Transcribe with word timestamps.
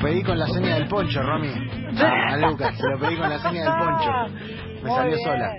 pedí 0.00 0.22
con 0.22 0.38
la 0.38 0.46
seña 0.46 0.74
del 0.76 0.88
poncho, 0.88 1.22
Romy. 1.22 1.52
A, 1.98 2.32
a 2.32 2.36
Lucas, 2.36 2.76
se 2.76 2.88
lo 2.88 2.98
pedí 2.98 3.16
con 3.16 3.28
la 3.30 3.38
seña 3.38 3.62
del 3.64 3.72
poncho. 3.72 4.10
Me 4.76 4.80
Muy 4.82 4.90
salió 4.90 5.16
bien. 5.16 5.28
sola. 5.28 5.52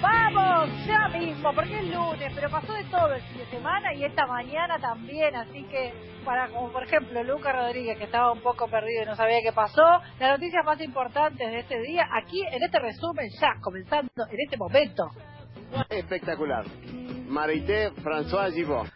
Vamos, 0.00 0.86
ya 0.86 1.08
mismo, 1.08 1.52
porque 1.52 1.76
es 1.76 1.86
lunes, 1.92 2.32
pero 2.32 2.48
pasó 2.50 2.72
de 2.72 2.84
todo 2.84 3.12
el 3.14 3.22
fin 3.22 3.38
de 3.38 3.46
semana 3.46 3.92
y 3.94 4.04
esta 4.04 4.26
mañana 4.26 4.78
también, 4.78 5.34
así 5.34 5.64
que 5.64 5.92
para 6.24 6.46
como 6.48 6.70
por 6.70 6.84
ejemplo 6.84 7.20
Lucas 7.24 7.52
Rodríguez 7.52 7.98
que 7.98 8.04
estaba 8.04 8.30
un 8.30 8.40
poco 8.40 8.68
perdido 8.68 9.02
y 9.02 9.06
no 9.06 9.16
sabía 9.16 9.38
qué 9.42 9.52
pasó, 9.52 10.00
las 10.20 10.38
noticias 10.38 10.64
más 10.64 10.80
importantes 10.80 11.50
de 11.50 11.58
este 11.60 11.80
día, 11.80 12.06
aquí 12.12 12.42
en 12.46 12.62
este 12.62 12.78
resumen 12.78 13.28
ya, 13.40 13.54
comenzando 13.60 14.08
en 14.30 14.40
este 14.40 14.56
momento. 14.56 15.10
Espectacular. 15.90 16.64
Marité 17.28 17.90
François 18.02 18.52
Givot. 18.54 18.86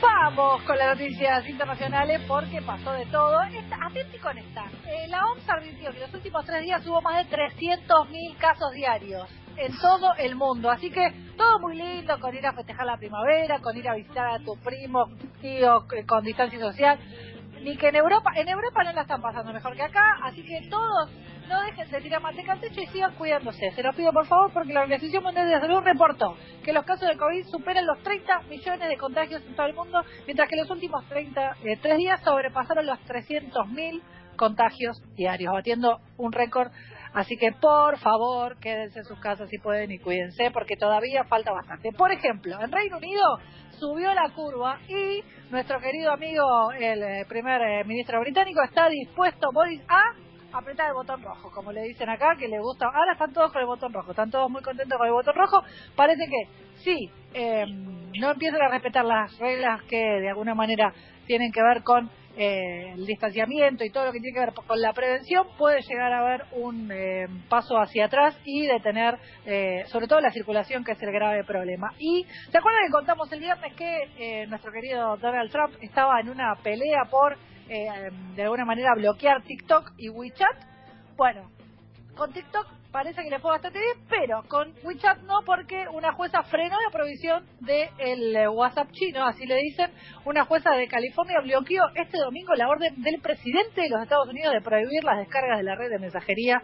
Vamos 0.00 0.62
con 0.62 0.78
las 0.78 0.98
noticias 0.98 1.48
internacionales 1.48 2.20
porque 2.28 2.62
pasó 2.62 2.92
de 2.92 3.06
todo. 3.06 3.38
Atenti 3.38 4.18
con 4.18 4.38
esta. 4.38 4.64
Eh, 4.86 5.08
la 5.08 5.24
OMS 5.26 5.48
advirtió 5.48 5.90
que 5.90 5.96
en 5.96 6.02
los 6.02 6.14
últimos 6.14 6.44
tres 6.44 6.62
días 6.62 6.86
hubo 6.86 7.00
más 7.00 7.28
de 7.28 7.36
300.000 7.36 8.36
casos 8.36 8.72
diarios 8.72 9.28
en 9.56 9.76
todo 9.78 10.14
el 10.18 10.36
mundo. 10.36 10.70
Así 10.70 10.90
que 10.90 11.12
todo 11.36 11.58
muy 11.58 11.76
lindo 11.76 12.18
con 12.20 12.34
ir 12.34 12.46
a 12.46 12.52
festejar 12.52 12.86
la 12.86 12.96
primavera, 12.96 13.58
con 13.60 13.76
ir 13.76 13.88
a 13.88 13.94
visitar 13.94 14.28
a 14.28 14.38
tu 14.38 14.56
primo, 14.56 15.06
tío, 15.40 15.84
eh, 15.92 16.06
con 16.06 16.24
distancia 16.24 16.58
social. 16.58 16.98
Ni 17.62 17.76
que 17.76 17.88
en 17.88 17.96
Europa, 17.96 18.32
en 18.36 18.48
Europa 18.48 18.84
no 18.84 18.92
la 18.92 19.02
están 19.02 19.20
pasando 19.20 19.52
mejor 19.52 19.74
que 19.74 19.82
acá, 19.82 20.18
así 20.22 20.42
que 20.42 20.68
todos 20.70 21.10
no 21.48 21.62
dejen 21.62 21.90
de 21.90 22.00
tirar 22.00 22.20
manteca 22.20 22.52
al 22.52 22.60
techo 22.60 22.80
y 22.80 22.86
sigan 22.86 23.14
cuidándose. 23.14 23.70
Se 23.72 23.82
lo 23.82 23.92
pido 23.92 24.12
por 24.12 24.26
favor 24.26 24.52
porque 24.52 24.72
la 24.72 24.82
Organización 24.82 25.24
Mundial 25.24 25.48
de 25.48 25.60
Salud 25.60 25.80
reportó 25.82 26.36
que 26.62 26.72
los 26.72 26.84
casos 26.84 27.08
de 27.08 27.16
COVID 27.16 27.46
superan 27.46 27.86
los 27.86 27.98
30 28.02 28.42
millones 28.50 28.88
de 28.88 28.96
contagios 28.96 29.42
en 29.46 29.56
todo 29.56 29.66
el 29.66 29.74
mundo, 29.74 30.02
mientras 30.26 30.48
que 30.48 30.56
los 30.56 30.70
últimos 30.70 31.04
30, 31.08 31.56
eh, 31.64 31.78
tres 31.80 31.96
días 31.96 32.20
sobrepasaron 32.22 32.86
los 32.86 32.98
300.000 33.06 34.02
contagios 34.36 35.02
diarios, 35.14 35.52
batiendo 35.52 36.00
un 36.16 36.32
récord. 36.32 36.70
Así 37.18 37.36
que 37.36 37.50
por 37.50 37.98
favor 37.98 38.56
quédense 38.60 39.00
en 39.00 39.04
sus 39.04 39.18
casas 39.18 39.50
si 39.50 39.58
pueden 39.58 39.90
y 39.90 39.98
cuídense 39.98 40.52
porque 40.52 40.76
todavía 40.76 41.24
falta 41.24 41.50
bastante. 41.50 41.90
Por 41.90 42.12
ejemplo, 42.12 42.56
en 42.62 42.70
Reino 42.70 42.96
Unido 42.96 43.40
subió 43.72 44.14
la 44.14 44.28
curva 44.28 44.78
y 44.86 45.24
nuestro 45.50 45.80
querido 45.80 46.12
amigo, 46.12 46.70
el 46.78 47.02
eh, 47.02 47.26
primer 47.28 47.60
eh, 47.60 47.82
ministro 47.82 48.20
británico, 48.20 48.62
está 48.62 48.88
dispuesto, 48.88 49.50
Boris, 49.52 49.82
a 49.88 50.56
apretar 50.56 50.90
el 50.90 50.94
botón 50.94 51.20
rojo, 51.20 51.50
como 51.50 51.72
le 51.72 51.82
dicen 51.82 52.08
acá, 52.08 52.36
que 52.38 52.46
le 52.46 52.60
gusta. 52.60 52.86
Ahora 52.86 53.14
están 53.14 53.32
todos 53.32 53.50
con 53.50 53.62
el 53.62 53.66
botón 53.66 53.92
rojo, 53.92 54.12
están 54.12 54.30
todos 54.30 54.48
muy 54.48 54.62
contentos 54.62 54.96
con 54.96 55.08
el 55.08 55.12
botón 55.12 55.34
rojo. 55.34 55.64
Parece 55.96 56.24
que 56.24 56.48
sí, 56.84 57.10
eh, 57.34 57.66
no 57.66 58.30
empiezan 58.30 58.62
a 58.62 58.68
respetar 58.68 59.04
las 59.04 59.36
reglas 59.40 59.82
que 59.88 59.96
de 59.96 60.28
alguna 60.28 60.54
manera 60.54 60.92
tienen 61.26 61.50
que 61.50 61.64
ver 61.64 61.82
con 61.82 62.08
eh, 62.38 62.92
el 62.94 63.04
distanciamiento 63.04 63.84
y 63.84 63.90
todo 63.90 64.06
lo 64.06 64.12
que 64.12 64.20
tiene 64.20 64.32
que 64.32 64.40
ver 64.40 64.54
con 64.54 64.80
la 64.80 64.92
prevención, 64.92 65.48
puede 65.58 65.82
llegar 65.82 66.12
a 66.12 66.20
haber 66.20 66.44
un 66.52 66.88
eh, 66.92 67.26
paso 67.48 67.76
hacia 67.78 68.06
atrás 68.06 68.38
y 68.44 68.64
detener 68.66 69.18
eh, 69.44 69.82
sobre 69.86 70.06
todo 70.06 70.20
la 70.20 70.30
circulación, 70.30 70.84
que 70.84 70.92
es 70.92 71.02
el 71.02 71.10
grave 71.10 71.42
problema. 71.42 71.92
Y 71.98 72.24
¿se 72.50 72.58
acuerdan 72.58 72.82
que 72.86 72.92
contamos 72.92 73.32
el 73.32 73.40
viernes 73.40 73.74
que 73.74 74.02
eh, 74.18 74.46
nuestro 74.46 74.70
querido 74.70 75.16
Donald 75.16 75.50
Trump 75.50 75.74
estaba 75.80 76.20
en 76.20 76.28
una 76.28 76.54
pelea 76.62 77.06
por 77.10 77.36
eh, 77.68 77.88
de 78.36 78.42
alguna 78.42 78.64
manera 78.64 78.94
bloquear 78.94 79.42
TikTok 79.42 79.94
y 79.98 80.08
WeChat? 80.08 80.64
Bueno, 81.16 81.50
con 82.16 82.32
TikTok 82.32 82.77
parece 82.92 83.22
que 83.22 83.30
le 83.30 83.38
fue 83.38 83.50
bastante 83.50 83.78
bien, 83.78 83.96
pero 84.08 84.42
con 84.48 84.72
WeChat 84.82 85.18
no, 85.22 85.40
porque 85.44 85.86
una 85.92 86.12
jueza 86.12 86.42
frenó 86.44 86.76
la 86.80 86.90
provisión 86.90 87.44
del 87.60 88.34
eh, 88.36 88.48
WhatsApp 88.48 88.90
chino, 88.92 89.24
así 89.26 89.46
le 89.46 89.56
dicen. 89.56 89.90
Una 90.24 90.44
jueza 90.44 90.70
de 90.72 90.88
California 90.88 91.40
bloqueó 91.42 91.82
este 91.94 92.18
domingo 92.18 92.54
la 92.54 92.68
orden 92.68 93.00
del 93.02 93.20
presidente 93.20 93.82
de 93.82 93.88
los 93.90 94.02
Estados 94.02 94.28
Unidos 94.28 94.52
de 94.54 94.60
prohibir 94.62 95.04
las 95.04 95.18
descargas 95.18 95.58
de 95.58 95.64
la 95.64 95.74
red 95.74 95.90
de 95.90 95.98
mensajería. 95.98 96.62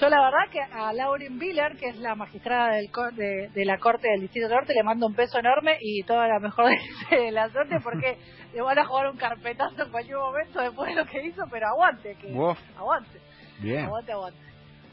Yo 0.00 0.08
la 0.08 0.20
verdad 0.20 0.48
que 0.52 0.60
a 0.60 0.92
Lauren 0.92 1.38
Biller, 1.40 1.76
que 1.76 1.86
es 1.88 1.96
la 1.96 2.14
magistrada 2.14 2.74
del 2.76 2.88
co- 2.92 3.10
de, 3.10 3.48
de 3.52 3.64
la 3.64 3.78
Corte 3.78 4.08
del 4.08 4.20
Distrito 4.20 4.48
Norte, 4.48 4.72
le 4.72 4.84
mando 4.84 5.06
un 5.08 5.14
beso 5.16 5.38
enorme 5.40 5.76
y 5.80 6.02
toda 6.04 6.28
la 6.28 6.38
mejor 6.38 6.70
de 7.10 7.32
la 7.32 7.48
suerte 7.50 7.80
porque 7.82 8.16
le 8.54 8.60
van 8.62 8.78
a 8.78 8.84
jugar 8.84 9.08
un 9.10 9.16
carpetazo 9.16 9.82
en 9.84 9.90
cualquier 9.90 10.18
momento 10.18 10.60
después 10.60 10.90
de 10.94 11.02
lo 11.02 11.06
que 11.06 11.26
hizo, 11.26 11.42
pero 11.50 11.66
aguante, 11.68 12.14
que 12.20 12.28
Uf. 12.32 12.58
aguante, 12.76 13.18
Bien. 13.60 13.86
aguante, 13.86 14.12
aguante. 14.12 14.38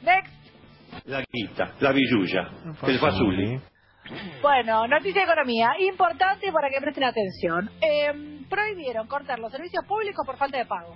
Next. 0.02 0.34
La 1.06 1.23
guita, 1.31 1.73
la 1.79 1.91
billulla, 1.91 2.50
el 2.88 3.00
fasulli. 3.00 3.59
Bueno, 4.41 4.88
noticia 4.88 5.22
de 5.22 5.31
economía, 5.31 5.72
importante 5.79 6.51
para 6.51 6.69
que 6.69 6.79
presten 6.79 7.03
atención. 7.03 7.69
Eh, 7.81 8.45
prohibieron 8.50 9.07
cortar 9.07 9.39
los 9.39 9.51
servicios 9.51 9.83
públicos 9.85 10.25
por 10.25 10.38
falta 10.38 10.57
de 10.57 10.66
pago. 10.66 10.95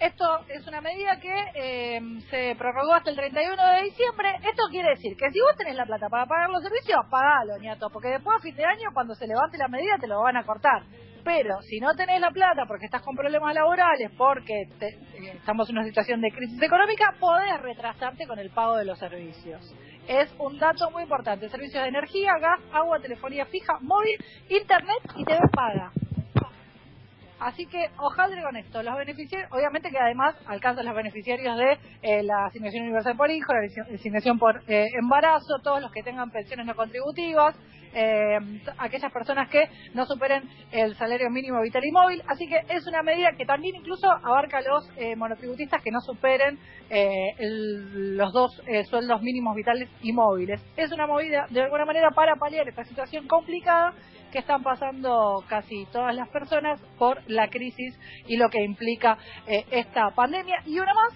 Esto 0.00 0.24
es 0.48 0.64
una 0.66 0.80
medida 0.80 1.18
que 1.18 1.34
eh, 1.54 2.00
se 2.30 2.54
prorrogó 2.56 2.94
hasta 2.94 3.10
el 3.10 3.16
31 3.16 3.56
de 3.56 3.82
diciembre. 3.82 4.28
Esto 4.48 4.62
quiere 4.70 4.90
decir 4.90 5.16
que 5.16 5.30
si 5.30 5.40
vos 5.40 5.56
tenés 5.56 5.74
la 5.74 5.86
plata 5.86 6.08
para 6.08 6.26
pagar 6.26 6.50
los 6.50 6.62
servicios, 6.62 7.00
pagalo, 7.10 7.58
ñato, 7.58 7.90
porque 7.90 8.08
después 8.08 8.38
a 8.38 8.42
fin 8.42 8.54
de 8.54 8.64
año, 8.64 8.90
cuando 8.94 9.14
se 9.14 9.26
levante 9.26 9.58
la 9.58 9.66
medida, 9.66 9.98
te 9.98 10.06
lo 10.06 10.22
van 10.22 10.36
a 10.36 10.44
cortar. 10.44 10.82
Pero 11.28 11.60
si 11.60 11.78
no 11.78 11.92
tenés 11.94 12.22
la 12.22 12.30
plata 12.30 12.64
porque 12.66 12.86
estás 12.86 13.02
con 13.02 13.14
problemas 13.14 13.54
laborales, 13.54 14.10
porque 14.16 14.66
te- 14.78 14.86
eh, 14.94 15.32
estamos 15.36 15.68
en 15.68 15.76
una 15.76 15.86
situación 15.86 16.22
de 16.22 16.30
crisis 16.30 16.62
económica, 16.62 17.14
podés 17.20 17.60
retrasarte 17.60 18.26
con 18.26 18.38
el 18.38 18.48
pago 18.48 18.76
de 18.78 18.86
los 18.86 18.98
servicios. 18.98 19.60
Es 20.08 20.34
un 20.38 20.58
dato 20.58 20.90
muy 20.90 21.02
importante. 21.02 21.50
Servicios 21.50 21.82
de 21.82 21.90
energía, 21.90 22.32
gas, 22.40 22.58
agua, 22.72 22.98
telefonía 23.00 23.44
fija, 23.44 23.74
móvil, 23.82 24.16
internet 24.48 25.02
y 25.16 25.24
TV 25.26 25.38
paga. 25.52 25.92
Así 27.40 27.66
que 27.66 27.90
ojalá 27.98 28.42
con 28.42 28.56
esto. 28.56 28.82
Los 28.82 28.96
beneficiarios, 28.96 29.52
obviamente 29.52 29.90
que 29.90 29.98
además 29.98 30.34
alcanzan 30.46 30.86
los 30.86 30.94
beneficiarios 30.94 31.58
de 31.58 31.78
eh, 32.02 32.22
la 32.22 32.46
asignación 32.46 32.84
universal 32.84 33.16
por 33.18 33.30
hijo, 33.30 33.52
la 33.52 33.60
asig- 33.60 33.94
asignación 33.94 34.38
por 34.38 34.62
eh, 34.66 34.86
embarazo, 34.98 35.58
todos 35.62 35.82
los 35.82 35.92
que 35.92 36.02
tengan 36.02 36.30
pensiones 36.30 36.64
no 36.66 36.74
contributivas, 36.74 37.54
eh, 37.94 38.38
aquellas 38.78 39.12
personas 39.12 39.48
que 39.48 39.68
no 39.94 40.04
superen 40.06 40.42
el 40.72 40.94
salario 40.96 41.30
mínimo 41.30 41.60
vital 41.62 41.82
y 41.84 41.92
móvil. 41.92 42.22
Así 42.28 42.46
que 42.48 42.60
es 42.74 42.86
una 42.86 43.02
medida 43.02 43.32
que 43.36 43.44
también 43.46 43.76
incluso 43.76 44.10
abarca 44.10 44.58
a 44.58 44.62
los 44.62 44.90
eh, 44.96 45.16
monotributistas 45.16 45.82
que 45.82 45.90
no 45.90 46.00
superen 46.00 46.58
eh, 46.90 47.34
el- 47.38 48.16
los 48.16 48.32
dos 48.32 48.62
eh, 48.66 48.84
sueldos 48.84 49.20
mínimos 49.22 49.54
vitales 49.54 49.88
y 50.02 50.12
móviles. 50.12 50.60
Es 50.76 50.90
una 50.92 51.06
movida 51.06 51.46
de 51.50 51.62
alguna 51.62 51.84
manera 51.84 52.10
para 52.10 52.36
paliar 52.36 52.68
esta 52.68 52.84
situación 52.84 53.26
complicada 53.26 53.92
que 54.32 54.38
están 54.40 54.62
pasando 54.62 55.42
casi 55.48 55.86
todas 55.92 56.14
las 56.14 56.28
personas 56.28 56.80
por 56.98 57.18
la 57.30 57.48
crisis 57.48 57.98
y 58.26 58.36
lo 58.36 58.48
que 58.50 58.62
implica 58.62 59.16
eh, 59.46 59.64
esta 59.70 60.10
pandemia. 60.14 60.56
Y 60.66 60.78
una 60.78 60.92
más, 60.92 61.14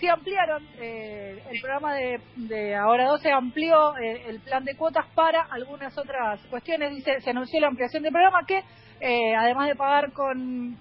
se 0.00 0.08
ampliaron, 0.08 0.66
eh, 0.78 1.42
el 1.50 1.60
programa 1.60 1.94
de, 1.94 2.20
de 2.36 2.74
Ahora 2.74 3.06
12 3.08 3.30
amplió 3.32 3.96
eh, 3.96 4.28
el 4.28 4.40
plan 4.40 4.64
de 4.64 4.76
cuotas 4.76 5.06
para 5.14 5.42
algunas 5.42 5.96
otras 5.96 6.40
cuestiones. 6.46 6.94
Dice, 6.94 7.20
se 7.20 7.30
anunció 7.30 7.60
la 7.60 7.68
ampliación 7.68 8.02
del 8.02 8.12
programa 8.12 8.44
que, 8.46 8.62
eh, 9.00 9.34
además 9.34 9.68
de 9.68 9.76
pagar 9.76 10.12
con 10.12 10.76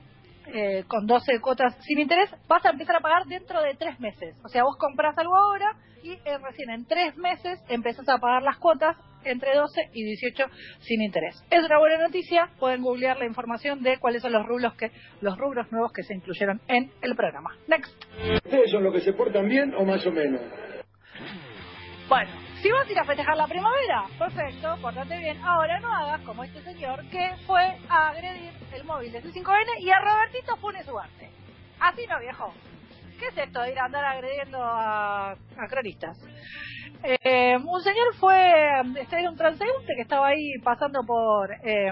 eh, 0.53 0.85
con 0.87 1.05
12 1.05 1.41
cuotas 1.41 1.75
sin 1.81 1.99
interés, 1.99 2.29
vas 2.47 2.65
a 2.65 2.69
empezar 2.69 2.95
a 2.95 3.01
pagar 3.01 3.25
dentro 3.25 3.61
de 3.61 3.73
tres 3.75 3.99
meses. 3.99 4.33
O 4.45 4.47
sea, 4.47 4.63
vos 4.63 4.77
compras 4.77 5.17
algo 5.17 5.35
ahora 5.35 5.75
y 6.03 6.11
eh, 6.11 6.37
recién 6.41 6.69
en 6.69 6.85
tres 6.85 7.17
meses 7.17 7.59
empezás 7.67 8.07
a 8.07 8.17
pagar 8.17 8.43
las 8.43 8.57
cuotas 8.57 8.95
entre 9.31 9.55
12 9.55 9.89
y 9.93 10.03
18 10.03 10.45
sin 10.79 11.01
interés. 11.01 11.43
Es 11.49 11.63
una 11.65 11.79
buena 11.79 11.97
noticia, 11.97 12.49
pueden 12.59 12.81
googlear 12.81 13.17
la 13.17 13.25
información 13.25 13.83
de 13.83 13.97
cuáles 13.97 14.21
son 14.21 14.33
los 14.33 14.45
rubros 14.45 14.73
que 14.75 14.91
los 15.21 15.37
rubros 15.37 15.71
nuevos 15.71 15.91
que 15.93 16.03
se 16.03 16.13
incluyeron 16.13 16.61
en 16.67 16.91
el 17.01 17.15
programa. 17.15 17.55
Next. 17.67 17.93
¿Ustedes 18.45 18.71
son 18.71 18.83
los 18.83 18.93
que 18.93 19.01
se 19.01 19.13
portan 19.13 19.47
bien 19.47 19.73
o 19.75 19.83
más 19.83 20.05
o 20.05 20.11
menos? 20.11 20.41
Bueno, 22.09 22.31
si 22.61 22.71
vas 22.71 22.87
a 22.87 22.91
ir 22.91 22.99
a 22.99 23.03
festejar 23.03 23.35
la 23.35 23.47
primavera, 23.47 24.05
perfecto, 24.17 24.77
pórtate 24.81 25.17
bien. 25.17 25.37
Ahora 25.43 25.79
no 25.79 25.93
hagas 25.93 26.21
como 26.21 26.43
este 26.43 26.61
señor 26.61 27.03
que 27.09 27.31
fue 27.45 27.77
a 27.89 28.09
agredir 28.09 28.51
el 28.73 28.83
móvil 28.85 29.11
de 29.11 29.21
C5N 29.21 29.79
y 29.81 29.89
a 29.89 29.99
Robertito 29.99 30.55
pone 30.61 30.83
su 30.83 30.97
arte. 30.97 31.29
Así 31.79 32.07
no, 32.07 32.19
viejo. 32.19 32.53
¿Qué 33.19 33.27
es 33.27 33.37
esto 33.37 33.61
de 33.61 33.71
ir 33.71 33.79
a 33.79 33.85
andar 33.85 34.05
agrediendo 34.05 34.59
a, 34.61 35.35
cronistas? 35.69 36.17
Eh, 37.03 37.57
un 37.57 37.81
señor 37.81 38.15
fue, 38.19 38.81
este 38.99 39.19
era 39.19 39.29
un 39.29 39.37
transeúnte 39.37 39.93
que 39.95 40.01
estaba 40.01 40.27
ahí 40.27 40.53
pasando 40.63 41.01
por, 41.05 41.51
eh, 41.51 41.91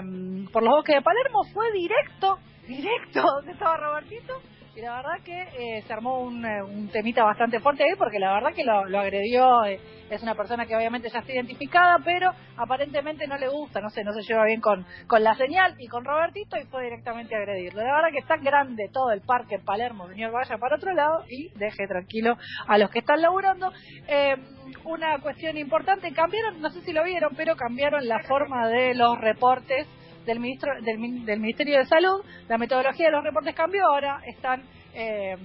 por 0.52 0.62
los 0.62 0.74
bosques 0.74 0.96
de 0.96 1.02
Palermo, 1.02 1.44
fue 1.52 1.70
directo, 1.72 2.38
directo 2.66 3.22
donde 3.22 3.52
estaba 3.52 3.76
Robertito 3.76 4.40
y 4.76 4.80
la 4.82 4.96
verdad 4.96 5.24
que 5.24 5.40
eh, 5.40 5.82
se 5.86 5.92
armó 5.92 6.20
un, 6.20 6.44
eh, 6.44 6.62
un 6.62 6.88
temita 6.88 7.24
bastante 7.24 7.60
fuerte 7.60 7.82
ahí 7.82 7.96
porque 7.96 8.18
la 8.18 8.34
verdad 8.34 8.52
que 8.52 8.62
lo, 8.62 8.84
lo 8.84 9.00
agredió, 9.00 9.64
eh, 9.64 9.80
es 10.10 10.22
una 10.22 10.34
persona 10.34 10.66
que 10.66 10.76
obviamente 10.76 11.08
ya 11.08 11.20
está 11.20 11.32
identificada, 11.32 11.98
pero 12.04 12.30
aparentemente 12.58 13.26
no 13.26 13.38
le 13.38 13.48
gusta, 13.48 13.80
no 13.80 13.88
sé, 13.88 14.04
no 14.04 14.12
se 14.12 14.20
lleva 14.22 14.44
bien 14.44 14.60
con, 14.60 14.84
con 15.06 15.24
la 15.24 15.34
señal 15.34 15.74
y 15.78 15.86
con 15.88 16.04
Robertito 16.04 16.58
y 16.58 16.66
fue 16.66 16.84
directamente 16.84 17.34
a 17.34 17.38
agredirlo. 17.38 17.82
La 17.82 17.94
verdad 17.94 18.12
que 18.12 18.18
está 18.18 18.36
grande 18.36 18.90
todo 18.92 19.12
el 19.12 19.22
parque 19.22 19.54
en 19.54 19.64
Palermo, 19.64 20.08
señor 20.08 20.32
vaya 20.32 20.58
para 20.58 20.76
otro 20.76 20.92
lado 20.92 21.24
y 21.30 21.48
deje 21.58 21.86
tranquilo 21.88 22.36
a 22.68 22.76
los 22.76 22.90
que 22.90 22.98
están 22.98 23.22
laburando. 23.22 23.72
Eh, 24.08 24.36
una 24.84 25.18
cuestión 25.20 25.56
importante, 25.56 26.12
cambiaron, 26.12 26.60
no 26.60 26.68
sé 26.68 26.82
si 26.82 26.92
lo 26.92 27.02
vieron, 27.02 27.32
pero 27.34 27.56
cambiaron 27.56 28.06
la 28.06 28.18
forma 28.24 28.68
de 28.68 28.94
los 28.94 29.18
reportes 29.18 29.86
del, 30.26 30.40
ministro, 30.40 30.72
del, 30.82 30.98
min- 30.98 31.24
del 31.24 31.40
Ministerio 31.40 31.78
de 31.78 31.86
Salud. 31.86 32.22
La 32.48 32.58
metodología 32.58 33.06
de 33.06 33.12
los 33.12 33.24
reportes 33.24 33.54
cambió, 33.54 33.86
ahora 33.86 34.20
están 34.26 34.62
eh, 34.92 35.36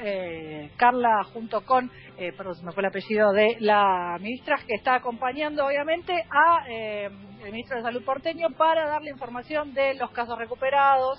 eh, 0.00 0.70
Carla 0.76 1.24
junto 1.32 1.64
con, 1.64 1.90
eh, 2.18 2.32
perdón, 2.36 2.54
me 2.64 2.72
fue 2.72 2.82
el 2.82 2.86
apellido 2.88 3.32
de 3.32 3.56
la 3.60 4.16
ministra, 4.20 4.56
que 4.66 4.74
está 4.74 4.94
acompañando 4.96 5.66
obviamente 5.66 6.12
a 6.12 6.64
eh, 6.68 7.10
el 7.44 7.52
ministro 7.52 7.76
de 7.78 7.82
Salud 7.82 8.04
porteño 8.04 8.50
para 8.50 8.86
darle 8.86 9.10
información 9.10 9.74
de 9.74 9.94
los 9.94 10.10
casos 10.10 10.38
recuperados. 10.38 11.18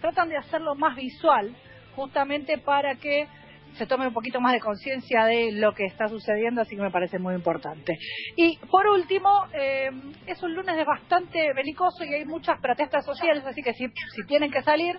Tratan 0.00 0.28
de 0.28 0.36
hacerlo 0.36 0.74
más 0.74 0.94
visual, 0.94 1.54
justamente 1.96 2.58
para 2.58 2.94
que 2.96 3.26
se 3.76 3.86
tome 3.86 4.06
un 4.06 4.12
poquito 4.12 4.40
más 4.40 4.52
de 4.52 4.60
conciencia 4.60 5.24
de 5.24 5.52
lo 5.52 5.72
que 5.74 5.84
está 5.84 6.08
sucediendo, 6.08 6.62
así 6.62 6.76
que 6.76 6.82
me 6.82 6.90
parece 6.90 7.18
muy 7.18 7.34
importante. 7.34 7.98
Y 8.36 8.58
por 8.70 8.86
último, 8.86 9.28
eh, 9.52 9.90
es 10.26 10.42
un 10.42 10.54
lunes 10.54 10.84
bastante 10.86 11.52
belicoso 11.52 12.04
y 12.04 12.14
hay 12.14 12.24
muchas 12.24 12.60
protestas 12.60 13.04
sociales, 13.04 13.44
así 13.46 13.62
que 13.62 13.72
si, 13.74 13.86
si 13.88 14.26
tienen 14.26 14.50
que 14.50 14.62
salir, 14.62 14.98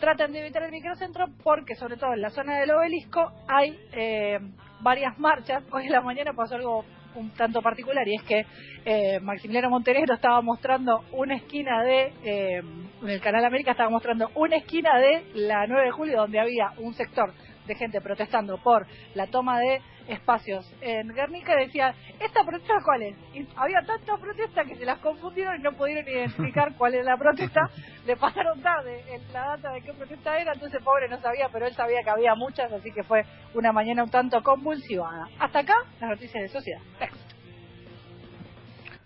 traten 0.00 0.32
de 0.32 0.40
evitar 0.40 0.62
el 0.62 0.72
microcentro 0.72 1.26
porque 1.42 1.74
sobre 1.74 1.96
todo 1.96 2.12
en 2.12 2.20
la 2.20 2.30
zona 2.30 2.58
del 2.58 2.70
obelisco 2.70 3.32
hay 3.48 3.78
eh, 3.92 4.38
varias 4.80 5.18
marchas. 5.18 5.64
Hoy 5.72 5.86
en 5.86 5.92
la 5.92 6.00
mañana 6.00 6.32
pasó 6.34 6.56
algo 6.56 6.84
un 7.14 7.30
tanto 7.30 7.62
particular 7.62 8.06
y 8.06 8.14
es 8.14 8.22
que 8.22 8.46
eh, 8.84 9.20
Maximiliano 9.20 9.70
Montenegro 9.70 10.14
estaba 10.14 10.40
mostrando 10.42 11.04
una 11.12 11.36
esquina 11.36 11.82
de, 11.82 12.12
eh, 12.24 12.62
en 13.02 13.08
el 13.08 13.20
Canal 13.20 13.44
América 13.44 13.70
estaba 13.70 13.88
mostrando 13.88 14.30
una 14.34 14.56
esquina 14.56 14.98
de 14.98 15.24
la 15.34 15.66
9 15.66 15.86
de 15.86 15.90
julio 15.92 16.18
donde 16.18 16.40
había 16.40 16.72
un 16.78 16.92
sector 16.92 17.32
de 17.66 17.74
gente 17.74 18.00
protestando 18.00 18.58
por 18.58 18.86
la 19.14 19.26
toma 19.26 19.58
de 19.60 19.80
espacios 20.08 20.70
en 20.80 21.08
Guernica 21.08 21.54
y 21.54 21.66
decía, 21.66 21.94
¿esta 22.20 22.44
protesta 22.44 22.74
cuál 22.84 23.02
es? 23.02 23.16
Y 23.34 23.46
había 23.56 23.82
tanta 23.82 24.16
protesta 24.16 24.64
que 24.64 24.76
se 24.76 24.84
las 24.84 24.98
confundieron 24.98 25.56
y 25.58 25.62
no 25.62 25.72
pudieron 25.72 26.08
identificar 26.08 26.74
cuál 26.76 26.94
era 26.94 27.04
la 27.04 27.16
protesta, 27.16 27.68
le 28.06 28.16
pasaron 28.16 28.60
tarde 28.62 29.02
en 29.12 29.32
la 29.32 29.56
data 29.56 29.72
de 29.72 29.82
qué 29.82 29.92
protesta 29.92 30.38
era, 30.38 30.52
entonces 30.52 30.82
pobre 30.82 31.08
no 31.08 31.18
sabía, 31.20 31.48
pero 31.52 31.66
él 31.66 31.74
sabía 31.74 32.02
que 32.02 32.10
había 32.10 32.34
muchas, 32.34 32.72
así 32.72 32.92
que 32.92 33.02
fue 33.02 33.24
una 33.54 33.72
mañana 33.72 34.04
un 34.04 34.10
tanto 34.10 34.42
convulsivada. 34.42 35.28
Hasta 35.38 35.60
acá, 35.60 35.74
las 36.00 36.10
noticias 36.10 36.42
de 36.42 36.48
sociedad. 36.48 36.80
Next. 37.00 37.26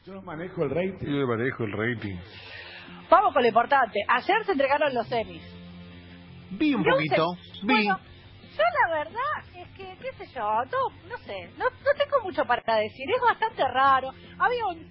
Yo 0.07 0.23
manejo 0.23 0.65
el 0.65 0.71
rating. 0.71 1.07
Yo 1.07 1.27
manejo 1.27 1.65
el 1.65 1.73
rating. 1.73 2.17
Vamos 3.11 3.33
con 3.33 3.43
lo 3.43 3.49
importante. 3.49 4.01
Ayer 4.09 4.45
se 4.45 4.53
entregaron 4.53 4.95
los 4.95 5.07
semis. 5.09 5.43
Vi 6.51 6.75
un 6.75 6.85
Yo 6.85 6.91
poquito, 6.93 7.27
vi. 7.63 7.75
Bueno, 7.75 7.99
yo 8.61 8.89
la 8.89 8.99
verdad 8.99 9.45
es 9.57 9.69
que, 9.77 9.97
qué 9.99 10.13
sé 10.19 10.27
yo, 10.35 10.43
no, 10.43 11.09
no 11.09 11.19
sé, 11.25 11.51
no, 11.57 11.65
no 11.65 11.93
tengo 11.97 12.23
mucho 12.23 12.45
para 12.45 12.77
decir, 12.77 13.07
es 13.11 13.21
bastante 13.23 13.67
raro. 13.69 14.11
Había 14.39 14.67
un, 14.67 14.91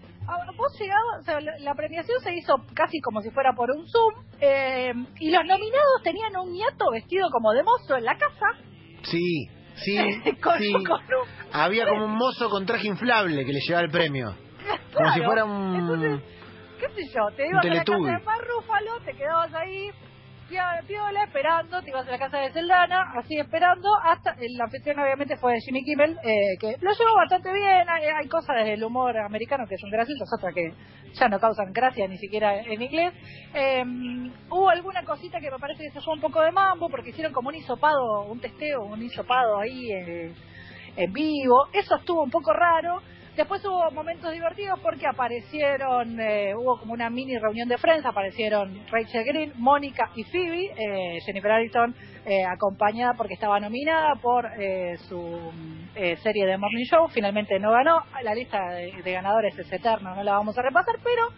vos 0.55 0.79
llegabas, 0.79 1.21
o 1.21 1.23
sea, 1.23 1.39
la, 1.39 1.75
premiación 1.75 2.19
se 2.21 2.33
hizo 2.35 2.55
casi 2.73 2.99
como 3.01 3.21
si 3.21 3.29
fuera 3.31 3.53
por 3.53 3.69
un 3.71 3.87
Zoom, 3.87 4.13
eh, 4.39 4.93
y 5.19 5.31
los 5.31 5.45
nominados 5.45 6.03
tenían 6.03 6.35
un 6.37 6.51
nieto 6.51 6.91
vestido 6.91 7.29
como 7.31 7.51
de 7.51 7.63
mozo 7.63 7.97
en 7.97 8.05
la 8.05 8.17
casa, 8.17 8.57
Sí, 9.03 9.47
sí, 9.75 9.97
con, 10.41 10.59
sí. 10.59 10.73
con 10.73 11.01
un... 11.01 11.27
Había 11.51 11.87
como 11.87 12.05
un 12.05 12.15
mozo 12.15 12.49
con 12.49 12.65
traje 12.65 12.87
inflable 12.87 13.45
que 13.45 13.53
le 13.53 13.59
llevaba 13.59 13.85
el 13.85 13.91
premio. 13.91 14.35
Como 14.93 15.13
si 15.13 15.21
fuera 15.21 15.45
un... 15.45 15.75
Entonces, 15.75 16.21
qué 16.79 16.89
sé 16.89 17.13
yo, 17.13 17.35
te 17.35 17.47
ibas 17.47 17.63
a 17.63 17.67
la 17.67 17.83
casa 17.83 17.97
de 17.97 18.25
Marrúfalo, 18.25 18.99
te 19.05 19.13
quedabas 19.13 19.53
ahí, 19.53 19.89
piola, 20.49 20.81
piola, 20.87 21.23
esperando, 21.23 21.81
te 21.81 21.91
ibas 21.91 22.07
a 22.07 22.11
la 22.11 22.17
casa 22.17 22.39
de 22.39 22.51
Celdana, 22.51 23.13
así 23.15 23.37
esperando, 23.37 23.87
hasta, 24.03 24.35
la 24.57 24.63
anfitrión 24.65 24.99
obviamente 24.99 25.37
fue 25.37 25.59
Jimmy 25.61 25.83
Kimmel, 25.83 26.17
eh, 26.23 26.57
que 26.59 26.75
lo 26.81 26.91
llevó 26.91 27.15
bastante 27.15 27.53
bien, 27.53 27.87
hay, 27.87 28.03
hay 28.05 28.27
cosas 28.27 28.65
del 28.65 28.83
humor 28.83 29.15
americano 29.19 29.67
que 29.67 29.77
son 29.77 29.91
graciosas, 29.91 30.27
otras 30.35 30.53
que 30.55 30.73
ya 31.13 31.27
no 31.29 31.39
causan 31.39 31.71
gracia 31.71 32.07
ni 32.07 32.17
siquiera 32.17 32.59
en 32.61 32.81
inglés. 32.81 33.13
Eh, 33.53 33.83
hubo 34.49 34.69
alguna 34.69 35.03
cosita 35.03 35.39
que 35.39 35.51
me 35.51 35.59
parece 35.59 35.83
que 35.83 35.91
se 35.91 36.01
fue 36.01 36.15
un 36.15 36.21
poco 36.21 36.41
de 36.41 36.51
mambo, 36.51 36.89
porque 36.89 37.11
hicieron 37.11 37.31
como 37.31 37.49
un 37.49 37.55
hisopado, 37.55 38.23
un 38.23 38.39
testeo, 38.39 38.83
un 38.83 39.03
hisopado 39.03 39.59
ahí 39.59 39.91
eh, 39.91 40.33
en 40.95 41.13
vivo, 41.13 41.67
eso 41.73 41.95
estuvo 41.95 42.23
un 42.23 42.31
poco 42.31 42.51
raro. 42.53 43.01
Después 43.39 43.63
hubo 43.63 43.89
momentos 43.91 44.33
divertidos 44.33 44.77
porque 44.81 45.07
aparecieron, 45.07 46.19
eh, 46.19 46.53
hubo 46.53 46.77
como 46.77 46.91
una 46.91 47.09
mini 47.09 47.37
reunión 47.37 47.69
de 47.69 47.77
prensa, 47.77 48.09
aparecieron 48.09 48.85
Rachel 48.91 49.23
Green, 49.23 49.53
Mónica 49.55 50.11
y 50.13 50.25
Phoebe, 50.25 50.73
eh, 50.75 51.21
Jennifer 51.25 51.49
Aniston 51.49 51.95
eh, 52.25 52.43
acompañada 52.43 53.13
porque 53.13 53.35
estaba 53.35 53.57
nominada 53.61 54.15
por 54.15 54.45
eh, 54.59 54.97
su 55.07 55.53
eh, 55.95 56.17
serie 56.17 56.45
de 56.47 56.57
Morning 56.57 56.83
Show, 56.83 57.07
finalmente 57.07 57.57
no 57.59 57.71
ganó, 57.71 58.03
la 58.21 58.35
lista 58.35 58.71
de, 58.71 58.91
de 59.01 59.11
ganadores 59.13 59.57
es 59.57 59.71
eterna, 59.71 60.15
no 60.15 60.23
la 60.23 60.33
vamos 60.33 60.57
a 60.57 60.61
repasar, 60.61 60.95
pero 61.01 61.29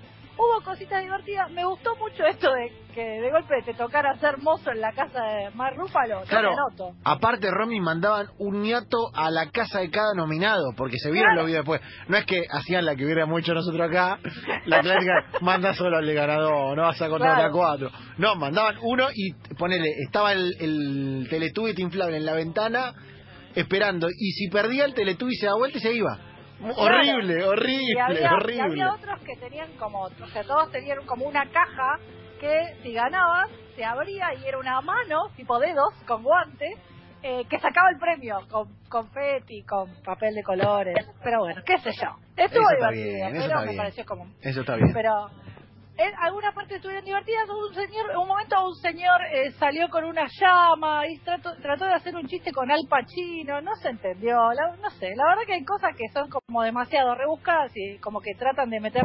hubo 0.41 0.63
cositas 0.63 1.01
divertidas, 1.03 1.51
me 1.51 1.63
gustó 1.65 1.95
mucho 1.97 2.25
esto 2.25 2.51
de 2.51 2.71
que 2.93 3.01
de 3.01 3.31
golpe 3.31 3.61
te 3.63 3.73
tocara 3.73 4.17
ser 4.19 4.37
mozo 4.39 4.69
en 4.71 4.81
la 4.81 4.91
casa 4.91 5.21
de 5.23 5.49
Mar 5.51 5.73
Rúfalo, 5.77 6.23
Claro, 6.27 6.53
noto. 6.55 6.93
aparte 7.05 7.49
Romy 7.49 7.79
mandaban 7.79 8.27
un 8.39 8.61
niato 8.61 8.97
a 9.13 9.31
la 9.31 9.49
casa 9.49 9.79
de 9.79 9.89
cada 9.89 10.13
nominado, 10.13 10.73
porque 10.75 10.97
se 10.97 11.09
vieron 11.11 11.29
Claro. 11.29 11.41
los 11.41 11.47
videos 11.47 11.65
después. 11.65 11.81
No 12.09 12.17
es 12.17 12.25
que 12.25 12.41
hacían 12.51 12.85
la 12.85 12.95
que 12.95 13.05
hubiéramos 13.05 13.39
hecho 13.39 13.53
nosotros 13.53 13.87
acá, 13.89 14.19
la 14.65 14.81
clásica, 14.81 15.13
manda 15.41 15.73
solo 15.73 15.97
al 15.97 16.13
ganador, 16.13 16.75
no 16.75 16.83
vas 16.83 17.01
a 17.01 17.07
contar 17.09 17.35
Claro. 17.35 17.49
a 17.49 17.51
cuatro. 17.51 17.91
No, 18.17 18.35
mandaban 18.35 18.75
uno 18.81 19.07
y 19.13 19.31
ponele, 19.55 19.87
estaba 20.05 20.33
el, 20.33 20.53
el 20.59 21.27
Teletubby 21.29 21.73
inflable 21.77 22.17
en 22.17 22.25
la 22.25 22.33
ventana 22.33 22.93
esperando, 23.55 24.07
y 24.09 24.31
si 24.31 24.49
perdía 24.49 24.85
el 24.85 24.93
Teletubby 24.93 25.35
se 25.35 25.45
da 25.45 25.55
vuelta 25.55 25.77
y 25.77 25.81
se 25.81 25.93
iba. 25.93 26.17
Horrible, 26.63 27.43
horrible, 27.43 27.93
y 27.95 27.99
había, 27.99 28.21
y 28.21 28.33
horrible. 28.33 28.61
había 28.63 28.93
otros 28.93 29.19
que 29.21 29.35
tenían 29.37 29.71
como, 29.77 30.03
o 30.03 30.27
sea, 30.31 30.43
todos 30.43 30.71
tenían 30.71 31.05
como 31.05 31.25
una 31.25 31.45
caja 31.49 31.99
que 32.39 32.75
si 32.83 32.93
ganabas 32.93 33.49
se 33.75 33.83
abría 33.85 34.33
y 34.35 34.45
era 34.47 34.57
una 34.57 34.81
mano, 34.81 35.29
tipo 35.35 35.59
dedos, 35.59 35.93
con 36.07 36.23
guantes, 36.23 36.77
eh, 37.23 37.45
que 37.49 37.59
sacaba 37.59 37.89
el 37.91 37.99
premio 37.99 38.39
con 38.49 38.67
confeti, 38.89 39.63
con 39.63 39.93
papel 40.03 40.33
de 40.33 40.43
colores. 40.43 40.95
Pero 41.23 41.39
bueno, 41.39 41.61
qué 41.65 41.77
sé 41.79 41.91
yo. 41.91 42.15
Estuvo 42.35 42.67
divertido, 42.69 43.29
bien, 43.29 43.33
pero 43.47 43.59
me 43.59 43.65
bien. 43.65 43.77
pareció 43.77 44.05
como... 44.05 44.25
Eso 44.41 44.61
está 44.61 44.75
bien. 44.75 44.91
Pero 44.93 45.29
en 46.01 46.13
algunas 46.19 46.53
partes 46.53 46.77
estuvieron 46.77 47.05
divertidas. 47.05 47.47
Un 47.49 47.73
señor, 47.73 48.17
un 48.17 48.27
momento 48.27 48.55
un 48.65 48.75
señor 48.75 49.21
eh, 49.31 49.51
salió 49.59 49.89
con 49.89 50.03
una 50.03 50.27
llama 50.27 51.07
y 51.07 51.19
trató, 51.19 51.55
trató 51.61 51.85
de 51.85 51.93
hacer 51.93 52.15
un 52.15 52.27
chiste 52.27 52.51
con 52.51 52.71
Al 52.71 52.87
Pacino, 52.89 53.61
no 53.61 53.75
se 53.75 53.89
entendió. 53.89 54.37
No 54.81 54.89
sé, 54.91 55.13
la 55.15 55.25
verdad 55.25 55.43
que 55.45 55.53
hay 55.53 55.65
cosas 55.65 55.95
que 55.95 56.07
son 56.13 56.29
como 56.29 56.63
demasiado 56.63 57.15
rebuscadas 57.15 57.71
y 57.75 57.97
como 57.99 58.21
que 58.21 58.33
tratan 58.35 58.69
de 58.69 58.79
meter 58.79 59.03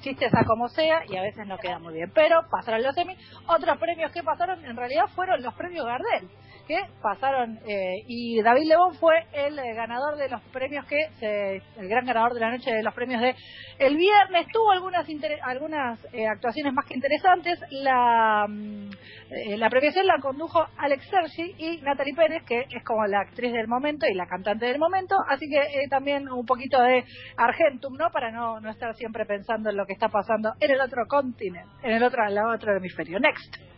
chistes 0.00 0.32
a 0.34 0.44
como 0.44 0.68
sea 0.68 1.02
y 1.08 1.16
a 1.16 1.22
veces 1.22 1.46
no 1.46 1.58
queda 1.58 1.78
muy 1.78 1.94
bien. 1.94 2.10
Pero 2.14 2.46
pasaron 2.50 2.82
los 2.82 2.94
semis. 2.94 3.18
Otros 3.46 3.78
premios 3.78 4.12
que 4.12 4.22
pasaron 4.22 4.64
en 4.64 4.76
realidad 4.76 5.06
fueron 5.14 5.42
los 5.42 5.54
premios 5.54 5.84
Gardel 5.84 6.28
que 6.66 6.78
pasaron 7.02 7.58
eh, 7.66 8.02
y 8.06 8.42
David 8.42 8.68
Lebón 8.68 8.94
fue 8.94 9.14
el 9.32 9.58
eh, 9.58 9.74
ganador 9.74 10.16
de 10.16 10.28
los 10.28 10.42
premios 10.52 10.84
que 10.86 11.08
se, 11.18 11.62
el 11.80 11.88
gran 11.88 12.04
ganador 12.04 12.34
de 12.34 12.40
la 12.40 12.50
noche 12.50 12.72
de 12.72 12.82
los 12.82 12.94
premios 12.94 13.20
de 13.20 13.34
el 13.78 13.96
viernes. 13.96 14.46
Tuvo 14.52 14.70
algunas 14.70 15.06
algunas 15.42 15.98
eh, 16.12 16.26
actuaciones 16.26 16.72
más 16.72 16.86
que 16.86 16.94
interesantes. 16.94 17.58
La 17.70 18.46
mm, 18.48 18.90
eh, 19.30 19.56
la 19.56 19.70
premiación 19.70 20.06
la 20.06 20.18
condujo 20.20 20.66
Alex 20.78 21.08
Sergi 21.08 21.54
y 21.58 21.80
Natalie 21.82 22.14
Pérez 22.14 22.42
que 22.44 22.66
es 22.70 22.84
como 22.84 23.06
la 23.06 23.20
actriz 23.20 23.52
del 23.52 23.68
momento 23.68 24.06
y 24.06 24.14
la 24.14 24.26
cantante 24.26 24.66
del 24.66 24.78
momento. 24.78 25.16
Así 25.28 25.48
que 25.48 25.58
eh, 25.58 25.88
también 25.88 26.28
un 26.28 26.46
poquito 26.46 26.80
de 26.80 27.04
Argentum 27.36 27.94
no 27.96 28.10
para 28.10 28.30
no, 28.30 28.60
no 28.60 28.70
estar 28.70 28.94
siempre 28.96 29.24
pensando 29.26 29.70
en 29.70 29.76
lo 29.76 29.86
que 29.86 29.92
está 29.92 30.08
pasando 30.08 30.52
en 30.60 30.70
el 30.70 30.80
otro 30.80 31.06
continente 31.06 31.68
en 31.82 31.92
el 31.92 32.02
otro 32.02 32.22
en 32.24 32.32
el 32.32 32.38
otro 32.38 32.76
hemisferio. 32.76 33.18
Next 33.20 33.75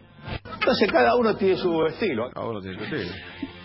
Entonces 0.69 0.93
cada 0.93 1.17
uno 1.17 1.35
tiene 1.35 1.57
su 1.57 1.83
estilo. 1.87 2.29
Ahora 2.35 2.61
tiene 2.61 2.77
que 2.77 2.85
ser. 2.91 3.07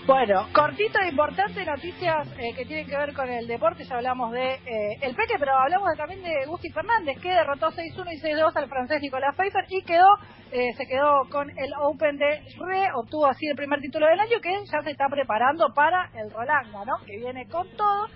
Bueno, 0.07 0.47
cortito 0.53 0.99
e 1.01 1.09
importante 1.09 1.65
noticias 1.65 2.29
eh, 2.39 2.53
que 2.55 2.63
tienen 2.65 2.87
que 2.87 2.95
ver 2.97 3.13
con 3.13 3.29
el 3.29 3.45
deporte. 3.45 3.83
Ya 3.83 3.97
hablamos 3.97 4.31
de 4.31 4.53
eh, 4.53 4.97
el 5.01 5.13
Peque, 5.13 5.35
pero 5.37 5.51
hablamos 5.53 5.89
de- 5.89 5.97
también 5.97 6.23
de 6.23 6.45
Gusti 6.45 6.69
Fernández, 6.71 7.19
que 7.21 7.27
derrotó 7.29 7.71
6-1 7.71 8.09
y 8.13 8.21
6-2 8.21 8.55
al 8.55 8.69
francés 8.69 9.01
Nicolás 9.01 9.35
Pfeiffer 9.35 9.65
y 9.67 9.81
quedó, 9.83 10.07
eh, 10.53 10.73
se 10.77 10.85
quedó 10.87 11.23
con 11.29 11.49
el 11.49 11.73
Open 11.81 12.15
de 12.17 12.39
Re, 12.57 12.87
obtuvo 12.95 13.25
así 13.25 13.47
el 13.47 13.57
primer 13.57 13.81
título 13.81 14.07
del 14.07 14.19
año, 14.21 14.39
que 14.41 14.53
ya 14.71 14.81
se 14.81 14.91
está 14.91 15.07
preparando 15.09 15.73
para 15.75 16.09
el 16.15 16.31
Rolanga, 16.31 16.85
¿no? 16.85 17.05
Que 17.05 17.17
viene 17.17 17.45
con 17.49 17.67
todo. 17.75 18.07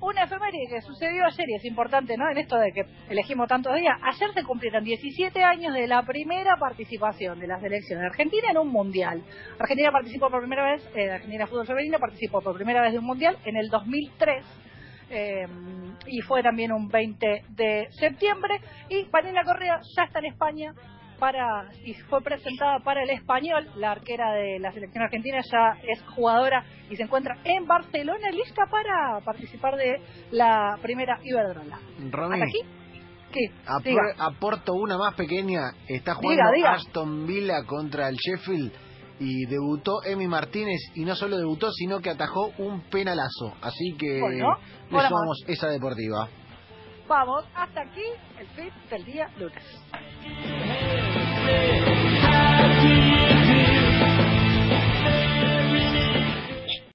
Una 0.00 0.24
efeméride 0.24 0.68
que 0.68 0.82
sucedió 0.82 1.24
ayer 1.24 1.48
y 1.48 1.54
es 1.54 1.64
importante, 1.64 2.16
¿no? 2.16 2.28
En 2.30 2.36
esto 2.36 2.56
de 2.56 2.70
que 2.72 2.84
elegimos 3.08 3.48
tantos 3.48 3.74
días. 3.74 3.98
Ayer 4.02 4.32
se 4.34 4.44
cumplieron 4.44 4.84
17 4.84 5.42
años 5.42 5.72
de 5.72 5.86
la 5.86 6.02
primera 6.02 6.56
participación 6.58 7.40
de 7.40 7.46
la 7.46 7.58
selección 7.60 8.00
de 8.00 8.06
Argentina 8.06 8.50
en 8.50 8.58
un 8.58 8.68
mundial. 8.68 9.22
Argentina 9.58 9.90
participó 9.90 10.30
por 10.30 10.40
primera 10.40 10.72
vez, 10.72 10.86
eh, 10.94 11.10
Argentina 11.10 11.46
Fútbol 11.46 11.66
Femenino 11.66 11.98
participó 11.98 12.42
por 12.42 12.54
primera 12.54 12.82
vez 12.82 12.92
de 12.92 12.98
un 12.98 13.06
mundial 13.06 13.38
en 13.44 13.56
el 13.56 13.68
2003. 13.68 14.44
eh, 15.08 15.46
y 16.08 16.20
fue 16.20 16.42
también 16.42 16.72
un 16.72 16.88
20 16.88 17.44
de 17.50 17.88
septiembre 17.92 18.60
y 18.88 19.04
Vanilla 19.04 19.44
Correa 19.44 19.80
ya 19.94 20.02
está 20.02 20.18
en 20.18 20.26
España 20.26 20.74
para 21.18 21.68
y 21.84 21.94
fue 21.94 22.20
presentada 22.22 22.78
para 22.80 23.02
el 23.02 23.10
español 23.10 23.68
la 23.76 23.92
arquera 23.92 24.32
de 24.32 24.58
la 24.58 24.72
selección 24.72 25.04
argentina 25.04 25.38
ya 25.50 25.78
es 25.82 26.02
jugadora 26.14 26.64
y 26.90 26.96
se 26.96 27.02
encuentra 27.04 27.36
en 27.44 27.66
Barcelona 27.66 28.30
lista 28.30 28.64
para 28.70 29.20
participar 29.24 29.76
de 29.76 30.00
la 30.30 30.76
primera 30.82 31.18
Iberdrola 31.22 31.78
Romy, 32.10 32.34
hasta 32.40 32.44
aquí 32.44 32.60
¿Qué? 33.32 33.40
Apor- 33.66 34.14
aporto 34.18 34.72
una 34.74 34.96
más 34.96 35.14
pequeña. 35.14 35.60
Está 35.88 36.14
jugando 36.14 36.42
diga. 36.54 36.74
Aston 36.74 37.26
Villa 37.26 37.64
contra 37.66 38.08
el 38.08 38.14
Sheffield 38.16 38.72
y 39.18 39.46
debutó 39.46 40.02
Emi 40.04 40.28
Martínez 40.28 40.78
y 40.94 41.04
no 41.04 41.14
solo 41.16 41.36
debutó, 41.36 41.70
sino 41.72 42.00
que 42.00 42.10
atajó 42.10 42.52
un 42.58 42.82
penalazo. 42.88 43.52
Así 43.60 43.94
que 43.98 44.20
Bueno, 44.20 44.56
le 44.90 45.08
sumamos 45.08 45.44
esa 45.48 45.68
deportiva. 45.68 46.28
Vamos, 47.08 47.44
hasta 47.54 47.82
aquí 47.82 48.04
el 48.38 48.46
fin 48.48 48.70
del 48.90 49.04
día 49.04 49.28
lunes. 49.38 49.62
me. 51.46 52.25